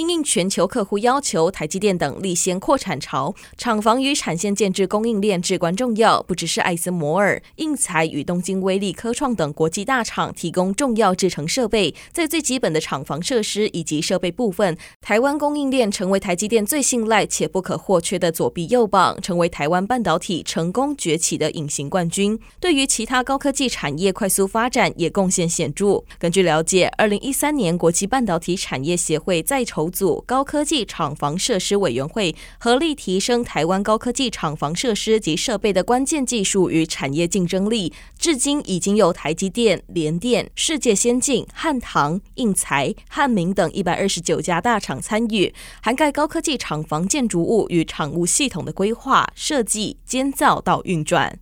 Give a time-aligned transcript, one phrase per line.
[0.00, 6.22] 因应全球客户要求，台积电等力先扩产潮，厂房与产线建置供应链至关重要。
[6.22, 22.40] 不只是艾森摩尔、应材与东京威力科创等国际大厂提供重要制程设备，在最基本的厂房设施以及设备部分，台湾供应链成为台积电最信赖且不可或缺的左臂右膀，成为台湾半导体成功崛起的隐形冠军。
[22.58, 26.02] 对于其他高科技产业快速发展也贡献显著。
[26.18, 37.92] 根据了解，二零一三年国际半导体产业协会在筹组高科技厂房设施委员会，合力提升台湾高科技厂房设施及设备的关键技术与产业竞争力。
[38.18, 51.38] 至今已经有台积电、联电、世界先进、汉唐、应材、汉明等一百二十九家大厂参与，涵盖高科技厂房建筑物与厂务系统的规划、设计、监造到运转。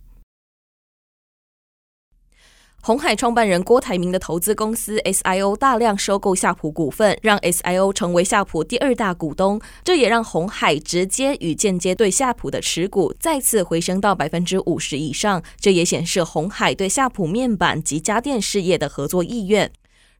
[2.81, 9.59] 鸿海创办人郭台铭的投资公司 SIO 大量收购夏普股份，让 SIO 成为夏普第二大股东。
[9.83, 15.43] 这也让鸿海直接与间接对夏普的持股再次回升到百分之五十以上。
[15.59, 19.69] 这也显示鸿海对夏普面板及家电事业的合作意愿。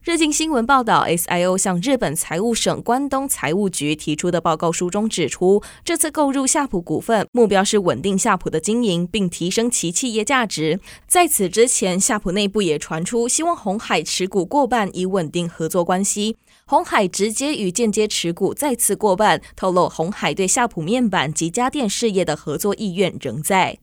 [0.02, 10.80] 日经新闻报道，SIO 向日本财务省关东财务局提出的报告书中指出，这次购入夏普股份，目标是稳定夏普的经营，并提升其企业价值。
[11.06, 16.34] 在此之前，夏普内部也传出希望鸿海持股过半，以稳定合作关系。
[16.64, 23.76] 鸿海直接与间接持股再次过半，透露鸿海对夏普面板及家电事业的合作意愿仍在。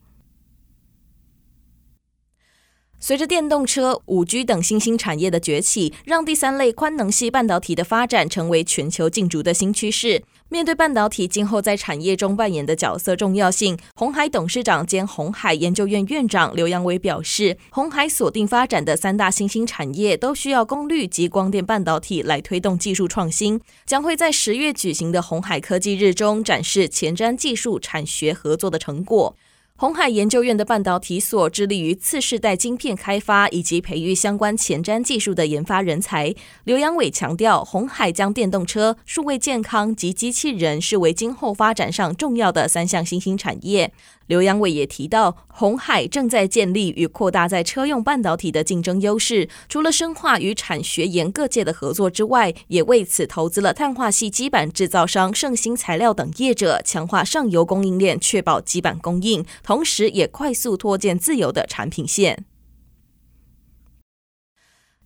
[2.99, 10.23] 随着电动车、五 G 等新兴产业的崛起，让第三类宽能系半导体的发展成为全球竞逐的新趋势。
[10.49, 29.35] 面对半导体今后在产业中扮演的角色重要性，鸿海董事长兼鸿海研究院院长刘扬伟表示，鸿海锁定发展的三大新兴产业都需要功率及光电半导体来推动技术创新，将会在十月举行的鸿海科技日中展示前瞻技术产学合作的成果。
[29.79, 36.33] 红海研究院的半导体所致力于次世代晶片开发以及培育相关前瞻技术的研发人才。
[36.63, 43.93] 刘阳伟强调，红海将电动车、数位健康及机器人视为今后发展上重要的三项新兴产业。
[44.27, 62.45] 刘扬伟也提到，红海正在建立与扩大在车用半导体的竞争优势，除了深化与产学研各界的合作之外，也为此投资了碳化系基板制造商盛兴材料等业者，强化上游供应链，确保基板供应，同时也快速拓建自由的产品线。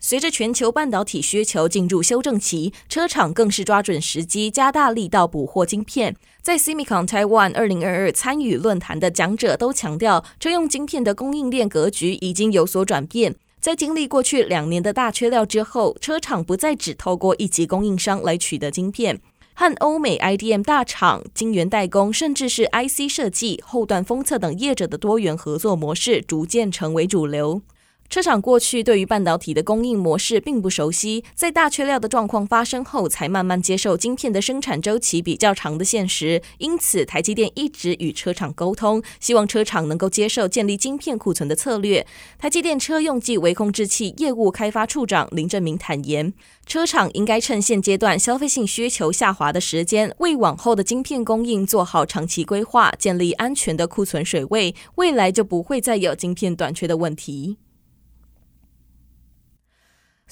[0.03, 6.15] 随着全球半导体需求进入修正期，车厂更是抓准时机，加大力道补货晶片。
[6.41, 13.35] 在 SEMICON Taiwan 二零二二参与论坛的讲者都强调，车用晶片的供应链格局已经有所转变。
[13.59, 19.21] 在经历过去两年的大缺料之后，车厂不再只透过一级供应商来取得晶片，
[19.53, 27.61] 和欧美 IDM 大厂、晶圆代工，甚至是 IC 设计、后段封测等业者的多元合作模式，逐渐成为主流。
[28.11, 36.41] 车厂过去对于半导体的供应模式并不熟悉，在大缺料的状况发生后，才慢慢接受晶片的生产周期比较长的现实。
[36.57, 42.05] 因此，台积电一直与车厂沟通，希望车厂能够接受建立晶片库存的策略。
[42.37, 46.33] 台积电车用机微控制器业务开发处长林正明坦言，
[46.65, 57.55] 车厂应该趁现阶段消费性需求下滑的时间，为往后的晶片供应做好长期规划，建立安全的库存水位，未来就不会再有晶片短缺的问题。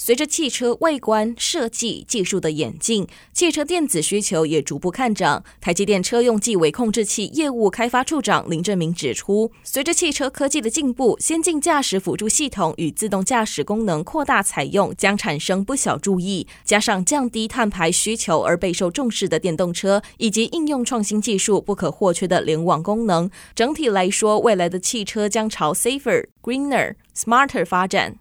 [0.02, 5.44] 随着汽车外观设计技术的演进，汽车电子需求也逐步看涨。
[5.60, 16.48] 台积电车用计为控制器业务开发处长林振明指出，随着汽车科技的进步，先进驾驶辅助系统与自动驾驶功能扩大采用，将产生不小注意。
[16.64, 28.16] 加上降低碳排需求而备受重视的电动车，以及应用创新技术不可或缺的联网功能，整体来说，未来的汽车将朝 safer、greener、smarter 发展。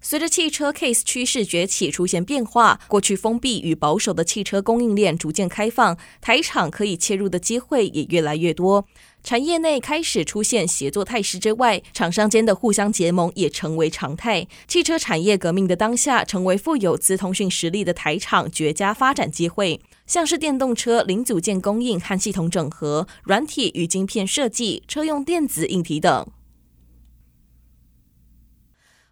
[0.00, 8.86] 随着汽车 case 趋势崛起，出现变化，过去封闭与保守的汽车供应链逐渐开放，台厂可以切入的机会也越来越多。
[9.24, 14.46] 产业内开始出现协作态势之外，厂商间的互相结盟也成为常态。
[14.68, 26.26] 汽车产业革命的当下，成为富有资通讯实力的台厂绝佳发展机会，像是电动车零组件供应和系统整合、软体与晶片设计、车用电子硬体等。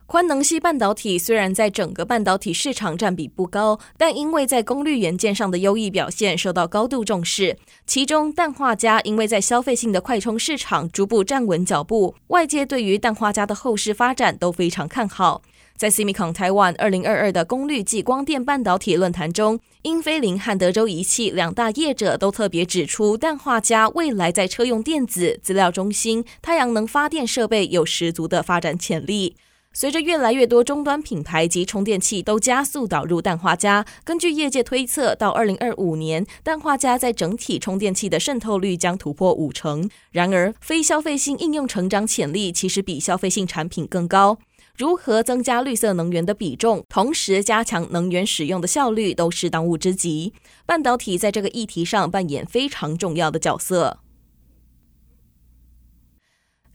[0.07, 7.59] 宽能系半导体虽然在整个半导体市场占比不高，但因为在功率元件上的优异表现受到高度重视。
[7.89, 15.43] 其中，氮化镓因为在消费性的快充市场逐步站稳脚步，外界对于氮化镓的后市发展都非常看好。
[15.77, 29.37] 在 SEMICON Taiwan 二零二二的功率暨光电半导体论坛中，英飞凌和德州仪器两大业者都特别指出，氮化镓未来在车用电子、资料中心、太阳能发电设备有十足的发展潜力。
[29.79, 39.87] 随着越来越多终端品牌及充电器都加速导入氮化镓，根据业界推测，到二零二五年，氮化镓在整体充电器的渗透率将突破五成。
[40.13, 44.39] 然而，非消费性应用成长潜力其实比消费性产品更高。
[44.79, 50.33] 如何增加绿色能源的比重，同时加强能源使用的效率，都是当务之急。
[50.65, 53.99] 半导体在这个议题上扮演非常重要的角色。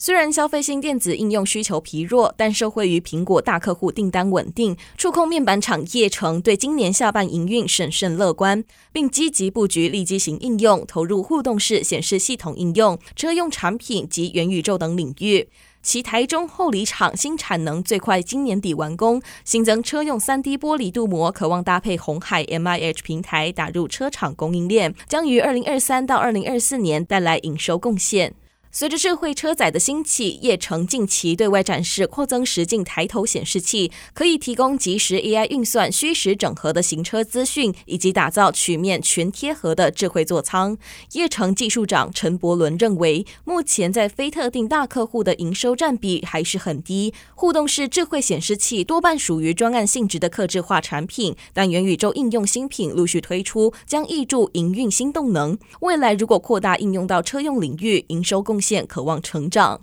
[0.03, 15.47] 虽然消费性电子应用需求疲弱，但受惠于苹果大客户订单稳定，触控面板厂业成对今年下半营运审慎乐观，并积极布局立基型应用，投入互动式显示系统应用、车用产品及元宇宙等领域。
[15.83, 28.33] 其台中后里厂新产能最快今年底完工，新增车用 3D 玻璃镀膜，渴望搭配红海 MIH 平台打入车厂供应链，将于2023到2024年带来营收贡献。
[28.73, 40.77] 随着智慧车载的兴起，叶城近期对外展示扩增实境抬头显示器，可以提供即时 AI 运算、虚实整合的行车资讯，以及打造曲面全贴合的智慧座舱。
[41.11, 55.59] 叶城技术长陈伯伦认为，目前在非特定大客户的营收占比还是很低，互动式智慧显示器多半属于专案性质的客制化产品，但元宇宙应用新品陆续推出，将挹注营运新动能。
[55.81, 59.81] 未来如果扩大应用到车用领域，营收贡现渴望成长。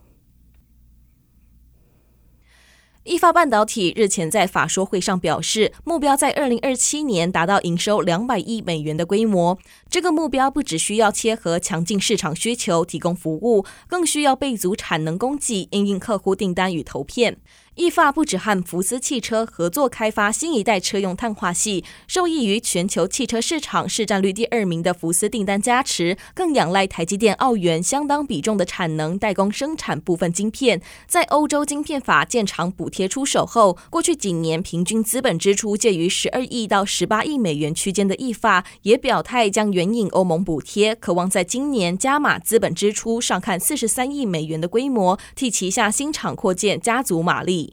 [3.05, 9.59] 意法半导体日前在法说会上表示，目标在二零二七年达到营收两百亿美元的规模。
[9.89, 17.39] 这个目标不只需要切合强劲市场需求提供服务，更需要备足产能供给，应应客户订单与投片。
[17.79, 30.83] 意法不止和福斯汽车合作开发新一代车用碳化系，受益于全球汽车市场市占率第二名的福斯订单加持，更仰赖台积电澳元相当比重的产能代工生产部分晶片。
[31.07, 47.68] 在欧洲晶片法建厂补贴出手后，过去几年平均资本支出介于十二亿到十八亿美元区间的意法，也表态将援引欧盟补贴，渴望在今年加码资本支出，上看四十三亿美元的规模，替旗下新厂扩建加足马力。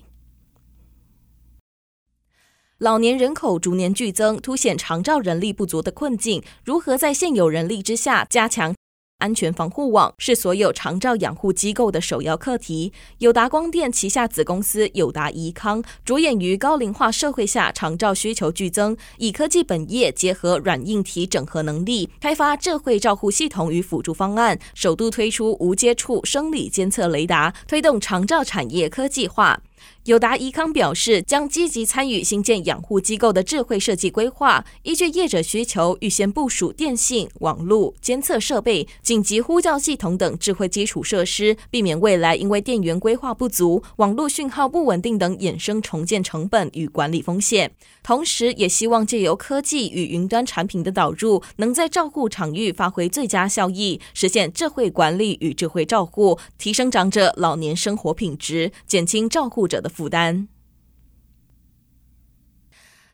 [2.79, 6.43] 老年人口逐年剧增，凸显长照人力不足的困境。
[6.65, 8.75] 如何在现有人力之下加强
[9.19, 12.91] 安全防护网，是所有长照养护机构的首要课题。
[13.19, 29.61] 友达光电旗下子公司友达宜康，着眼于高龄化社会下长照需求剧增，以科技本业结合软硬体整合能力，开发智慧照护系统与辅助方案，首度推出无接触生理监测雷达，推动长照产业科技化。
[30.05, 47.71] 友达怡康表示，将积极参与新建养护机构的智慧设计规划，依据业者需求，预先部署电信、网络、监测设备、紧急呼叫系统等智慧基础设施，避免未来因为电源规划不足、网络讯号不稳定等衍生重建成本与管理风险。
[48.03, 60.47] 同时，也希望借由科技与云端产品的导入，能在照护场域发挥最佳效益，实现智慧管理与智慧照护，提升长者老年生活品质，减轻照护者的负担。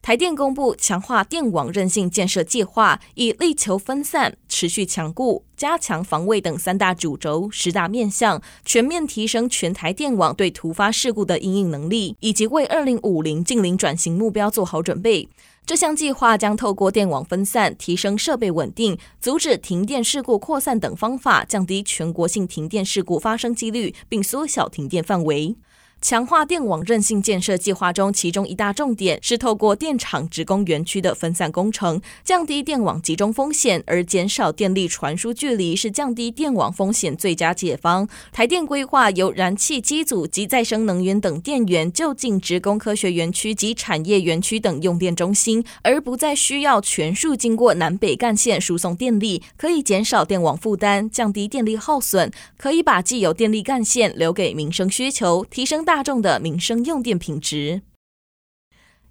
[0.04, 15.30] 台电公布强化电网韧性建设计划，以力求分散、持续强固、加强防卫等三大主轴、十大面向，全面提升全台电网对突发事故的应应能力，以及为二零五零净零转型目标做好准备。
[15.68, 25.56] 这项计划将透过电网分散、提升设备稳定、阻止停电事故扩散等方法，降低全国性停电事故发生几率，并缩小停电范围。
[26.02, 38.10] 强化电网韧性建设计划中，其中一大重点是透过电厂职工园区的分散工程，降低电网集中风险，而减少电力传输距离是降低电网风险最佳解方。
[38.32, 57.82] 台电规划由燃气机组及再生能源等电源就近职工科学园区及产业园区等用电中心，而不再需要全数经过南北干线输送电力，可以减少电网负担，降低电力耗损，可以把既有电力干线留给民生需求，提升大众的民生用电品质。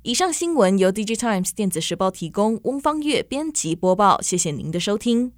[0.00, 4.18] 以上新闻由 DigiTimes 电子时报提供，翁方月编辑播报。
[4.22, 5.34] 谢谢您的收听。